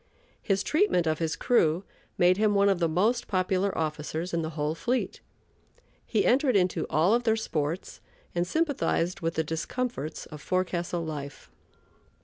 His 0.41 0.63
treatment 0.63 1.05
of 1.05 1.19
his 1.19 1.35
crew 1.35 1.83
made 2.17 2.37
him 2.37 2.55
one 2.55 2.69
of 2.69 2.79
the 2.79 2.89
most 2.89 3.27
popular 3.27 3.77
officers 3.77 4.33
in 4.33 4.41
the 4.41 4.49
whole 4.57 4.73
fleet. 4.73 5.19
He 6.07 6.25
entered 6.25 6.55
into 6.55 6.87
all 6.89 7.13
of 7.13 7.21
their 7.21 7.35
sports 7.35 8.01
and 8.33 8.47
sympathized 8.47 9.19
with 9.19 9.35
the 9.35 9.43
discomforts 9.43 10.25
of 10.25 10.41
forecastle 10.41 11.05
life. 11.05 11.51